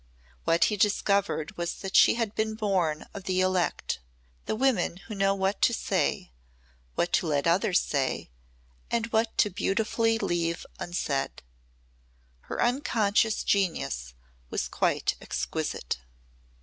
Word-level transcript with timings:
What 0.45 0.63
he 0.63 0.77
discovered 0.77 1.55
was 1.57 1.75
that 1.75 1.95
she 1.95 2.15
had 2.15 2.33
been 2.33 2.55
born 2.55 3.05
of 3.13 3.25
the 3.25 3.39
elect, 3.39 3.99
the 4.47 4.55
women 4.55 4.97
who 4.97 5.13
know 5.13 5.35
what 5.35 5.61
to 5.61 5.75
say, 5.75 6.31
what 6.95 7.13
to 7.13 7.27
let 7.27 7.45
others 7.45 7.79
say 7.81 8.31
and 8.89 9.05
what 9.13 9.37
to 9.37 9.51
beautifully 9.51 10.17
leave 10.17 10.65
unsaid. 10.79 11.43
Her 12.49 12.59
unconscious 12.63 13.43
genius 13.43 14.15
was 14.49 14.67
quite 14.67 15.13
exquisite. 15.21 15.99